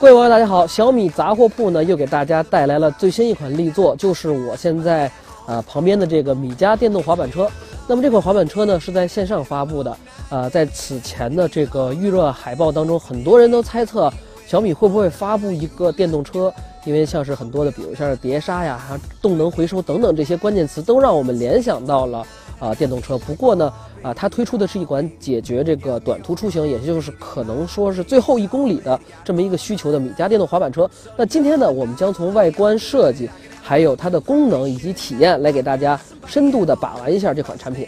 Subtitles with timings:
[0.00, 0.66] 各位网友，大家好！
[0.66, 5.12] 小米杂货铺呢又给大家带来了最新一款力作，就是我现在
[5.46, 7.46] 呃旁边的这个米家电动滑板车。
[7.86, 9.94] 那么这款滑板车呢是在线上发布的，
[10.30, 14.10] 呃，在此前的这个预热海报当中，很多人都猜测
[14.46, 16.50] 小米会不会发布一个电动车，
[16.86, 22.26] 因为像是很多的，比如像是碟刹呀、还动能回收等等这些关键词，都让我们联想到了
[22.60, 23.18] 啊电动车。
[23.18, 23.72] 不过呢。
[24.02, 30.90] 啊，它推出的是一款解决这个短途出行，也就是可能说是最后一公里的这么一个需求的米家电动滑板车。
[31.18, 33.28] 那今天呢，我们将从外观设计，
[33.62, 37.86] 还有它的功能以及体验，来给大家深度的把玩一下这款产品。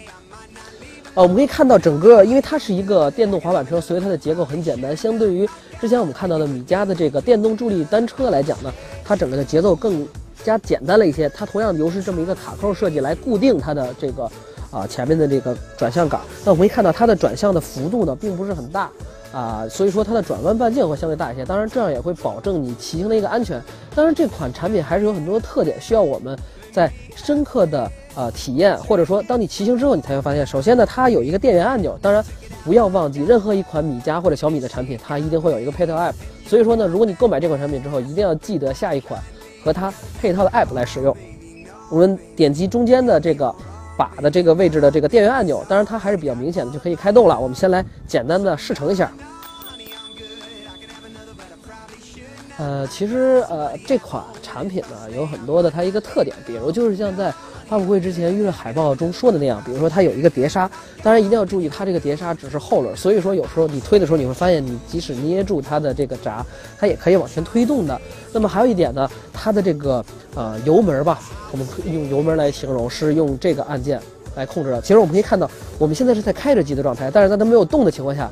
[1.15, 4.95] 啊，我们可以看到整个，因为它是一个电动滑板车，所以它的结构很简单。
[4.95, 5.49] 相对于
[5.81, 8.71] 之前我们看到的米家的这个电动助力单车来讲呢，
[9.03, 10.07] 它整个的节奏更
[10.45, 11.27] 加简单了一些。
[11.31, 14.31] 它同样由是这么一个卡扣设计来固定它的这个。
[14.73, 18.91] 啊，前面的这个转向杆，那我们可以看到它的转向的幅度呢，并不是很大
[19.31, 21.45] 啊，所以说它的转弯半径会相对大一些。
[21.45, 23.63] 当然，这样也会保证你骑行的一个安全。
[23.95, 26.35] 当然，这款产品还是有很多的特点，需要我们
[26.73, 30.47] 在深刻的呃体验，或者说当你骑行之后，你才会发现。
[30.47, 31.99] 首先呢，它有一个电源按钮。
[32.01, 32.25] 当然，
[32.65, 36.15] 不要忘记，任何一款米家或者小米的产品，它一定会有一个配套 App。
[36.47, 39.21] 所以说呢，如果你购买这款产品之后，一定要记得下一款
[39.63, 41.15] 和它配套的 App 来使用。
[41.91, 43.55] 我们点击中间的这个。
[44.03, 47.39] 把的这个位置的这个电源按钮，当然它还是比较明显的，就可以开动了。
[47.39, 49.13] 我们先来简单的试乘一下。
[52.63, 57.35] 呃，其实呃这款产品呢有很多的它一个特点，比如就是像在
[57.69, 60.71] 发布会之前预热海报中说的那样，比如说它有一个碟刹，
[61.03, 66.47] 当然一定要注意它这个碟刹只是后轮，所以说有时候你推的时候你会发现，你即使捏住它的这个闸，
[66.79, 68.01] 它也可以往前推动的。
[68.33, 70.05] 那么还有一点呢，它的这个
[70.37, 71.19] 呃油门吧。
[71.51, 74.01] 我们用油门来形容，是用这个按键
[74.37, 74.81] 来控制的。
[74.81, 78.31] 其实我们可以看到，我们现在是在开着机的状态，但是在它没有动的情况下。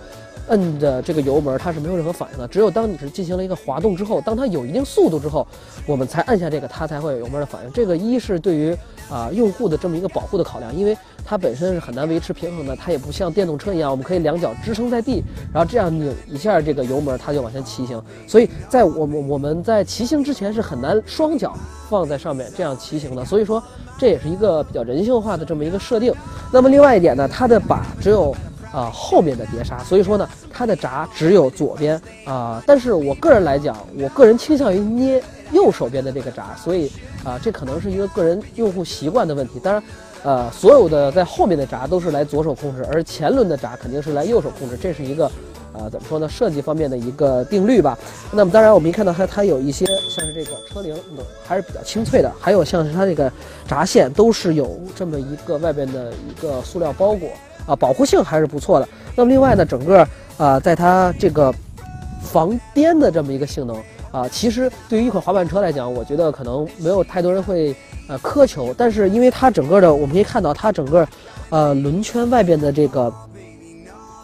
[0.48, 2.48] 摁的这个油门，它是没有任何反应的。
[2.48, 5.46] 只有当你是进行了一个滑动之后，当它有一定速度之后，
[5.86, 7.72] 我们才按下这个，它才会有油门的反应。
[7.72, 8.76] 这个一是对于
[9.08, 15.22] 啊用户的这么一个保护的考量，因为它本身是很难维持平衡的，它也不像电动车一样，我们可以两脚支撑在地，
[15.52, 18.02] 然后这样拧一下这个油门，它就往前骑行。
[18.26, 21.56] 所以在我们我们在骑行之前是很难双脚
[21.88, 23.24] 放在上面这样骑行的。
[23.24, 23.62] 所以说
[23.98, 26.12] 这也是一个比较人性化的这么一个设定。
[26.52, 28.34] 那么另外一点呢，它的把只有。
[28.72, 32.62] 啊，后面的碟刹，所以说呢，它的闸只有左边啊。
[32.66, 35.22] 但是我个人来讲，我个人倾向于捏
[35.52, 36.90] 右手边的这个闸，所以
[37.24, 39.58] 啊，这可能是一个个人用户习惯的问题。
[39.58, 39.82] 当然，
[40.22, 45.28] 呃，所有的在后面的闸都是来左手控制，而前轮的闸肯定是来右手控制，这是一个
[45.72, 47.98] 呃怎么说呢，设计方面的一个定律吧。
[48.30, 50.94] 那么当然，我们一看到它，它有一些像是这个车铃
[51.44, 53.32] 还是比较清脆的，还有像是它这个
[53.66, 57.28] 闸线都是有这么一个外边的一个塑料包裹。
[57.70, 58.88] 啊，保护性还是不错的。
[59.14, 61.54] 那么另外呢，整个啊，在它这个
[62.20, 63.76] 防颠的这么一个性能
[64.10, 67.74] 啊，其实对于一款滑板车来讲，我觉得可能没有太多人会
[68.08, 68.74] 呃苛求。
[68.76, 71.06] 但是因为它整个的，我们可以看到它整个
[71.50, 73.12] 呃轮圈外边的这个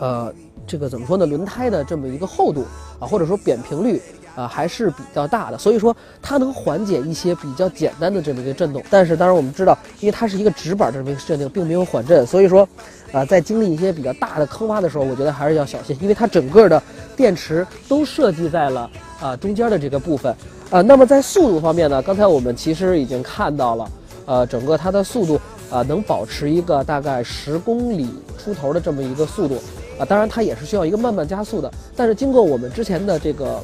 [0.01, 0.35] 呃
[0.67, 1.25] 这个怎么说呢？
[1.25, 2.65] 轮胎的这么一个厚度
[2.99, 4.03] 啊，或者说扁平率。
[4.37, 8.83] 啊，还是比较大的，所以说它能缓解一些比较简单的这么一个震动。
[8.91, 12.69] 但是当然我们知道，因为它是一个直板这么一个设定，并没有缓震，所以说，
[13.13, 16.81] 啊，在经历一些比较大的坑洼的时候，我觉得还是要小心，因为它整个的
[17.17, 20.37] 电池都设计在了啊中间的这个部分。
[20.69, 23.91] 啊，那么在速度方面呢，刚才我们其实已经看到了，
[24.27, 29.57] 呃，整个它的速度啊能保持一个大概十公里出头的这么一个速度。
[29.99, 33.63] 啊，当然它也是需要一个慢慢加速的，但是经过我们之前的这个。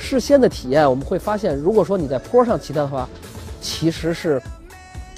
[0.00, 3.08] 事先的体验，我们会发现，如果说你在坡上骑它的话，
[3.60, 4.40] 其实是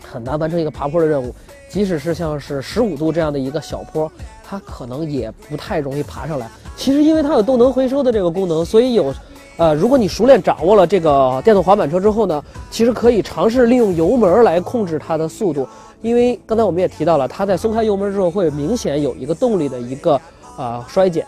[0.02, 1.32] 很难完成一个爬坡的任务。
[1.70, 4.10] 即使是像是十五度这样的一个小坡，
[4.44, 6.46] 它可能也不太容易爬上来。
[6.76, 9.14] 其实因为它有动能回收的这个功能，所以有，
[9.56, 15.66] 呃，如果你熟练掌握了这个电动滑板车之后呢，其实可以尝试利用油门来控制它的速度。
[16.02, 20.20] 因为刚才我们也提到了，它在松开油门之后会明显有一个动力的一个
[20.58, 21.24] 啊衰减。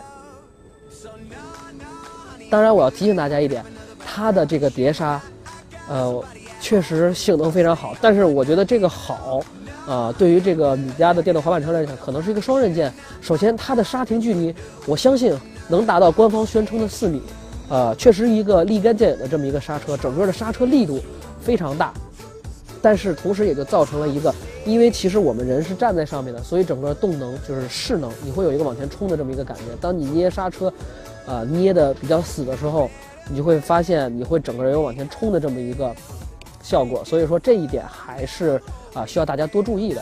[2.49, 3.63] 当然，我要提醒大家一点，
[4.05, 5.21] 它的这个碟刹，
[5.89, 6.23] 呃，
[6.61, 7.95] 确实性能非常好。
[7.99, 9.41] 但是我觉得这个好，
[9.87, 12.93] 呃，对于这个米家的电动滑板车来讲，可能是一个双刃剑。
[13.19, 14.53] 首先，它的刹停距离，
[14.85, 15.35] 我相信
[15.67, 17.21] 能达到官方宣称的四米，
[17.67, 20.99] 呃，确实一个立竿见影的这么一个刹车，整个的刹车力度
[21.41, 21.91] 非常大。
[22.81, 24.33] 但是同时也就造成了一个，
[24.65, 29.63] 因为其实我们人是站在上面的，所以整个动能就是势能，你会有一个往前冲的这么一个感觉。
[29.81, 30.71] 当你捏刹车。
[31.25, 32.89] 啊，捏的比较死的时候，
[33.29, 35.93] 你就会发现你会整个人有往前冲的这么一个
[36.61, 38.61] 效果，所以说这一点还是
[38.93, 40.01] 啊需要大家多注意的。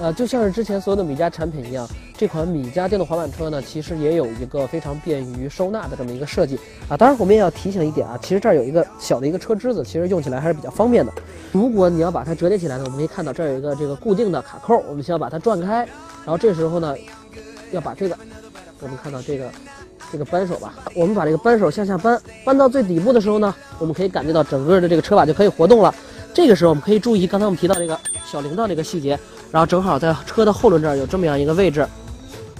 [0.00, 6.58] 呃，就像是之前所有的米家产品一样，这款米家电动滑板车呢，其实也有一个非常便于收纳的这么一个设计
[6.88, 6.96] 啊。
[6.96, 11.12] 当然，我们也要提醒一点啊，其实这儿有一个小的一个车支子，其实用起来还是比较方便的。
[11.52, 15.86] 如果你要把它折叠起来呢，我们可以看到这儿有一个这个固定的卡扣，我们需要把它转开，
[16.24, 16.96] 然后这时候呢，
[17.70, 18.18] 要把这个，
[18.80, 19.48] 我们看到这个
[20.14, 25.92] 这个扳手吧，我们把这个扳手向下扳，扳到最底部的时候呢，我们可以感觉到整个的这个车把就可以活动了。
[26.32, 29.18] 这个时候我们可以注意刚才我们提到这个小铃铛这个细节，
[29.50, 31.84] 然后正好在车的后轮这儿有这么样一个位置。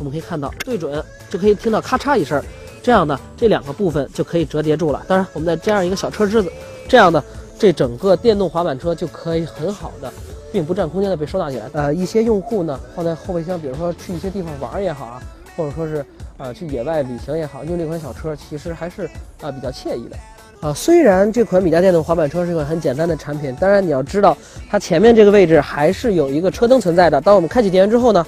[0.00, 2.42] 我们可以看到对准，就可以听到咔嚓一声，
[2.82, 5.00] 这样的这两个部分就可以折叠住了。
[5.06, 6.50] 当然，我们再加上一个小车支子，
[6.88, 7.22] 这样的
[7.56, 10.12] 这整个电动滑板车就可以很好的，
[10.52, 11.70] 并不占空间的被收纳起来。
[11.72, 15.22] 呃，一些用户呢放在后备箱，比如说去一些地方玩也好啊，
[15.56, 16.04] 或者说是
[16.36, 19.08] 啊去野外旅行也好，用这款小车其实还是
[19.40, 20.16] 啊比较惬意的。
[20.60, 24.36] 啊，虽然这款米家电动滑板车是一款很简单的产品，当然你要知道
[24.70, 27.20] 它前面这个位置还是有一个车灯存在的。
[27.20, 28.26] 当我们开启电源之后呢？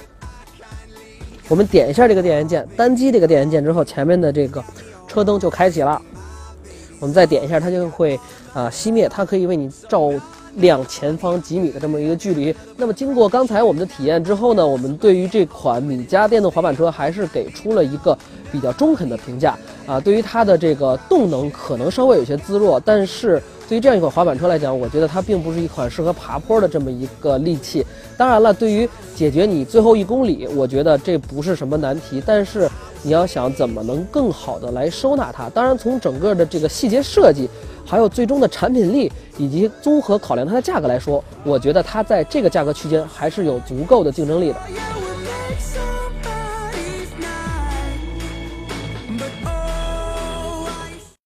[1.49, 4.63] 我们点一下这个电源键，单击这个电源键之后，前面的这个
[5.07, 6.01] 车灯就开启了。
[6.99, 8.19] 我们再点一下，它就会
[8.53, 10.11] 啊熄灭，它可以为你照
[10.57, 12.53] 两前方几米的这么一个距离。
[12.75, 18.15] 那么经过刚才我们的体验之后呢，我们对于这款米家电动滑板车还是给出了一个
[18.51, 19.57] 比较中肯的评价
[19.87, 19.99] 啊。
[19.99, 23.41] 对于它的这个动能可能稍微有些自弱，但是。
[23.69, 27.85] 对于这样一款滑板车来讲，我觉得它并不是一款适合爬坡的这么一个利器。
[28.15, 32.23] 当然了，对于解决你最后一公里，我觉得这不是什么难题。
[32.25, 32.69] 但是
[33.03, 37.49] 你要想怎么能更好的来收纳它，当然从整个的这个细节设计，
[37.87, 44.55] 还有最终的产品力以及综合考量它的价格来说，我觉得它在这个价格区间还是有足够的竞争力的。